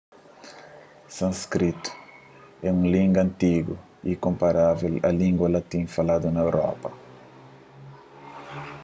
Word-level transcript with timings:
sânskritu 1.17 1.91
é 2.67 2.69
un 2.77 2.83
língua 2.95 3.21
antigu 3.27 3.75
y 4.07 4.11
é 4.15 4.21
konparável 4.25 4.93
a 5.09 5.11
língua 5.21 5.53
latin 5.55 5.83
faladu 5.95 6.27
na 6.31 6.41
europa 6.47 6.89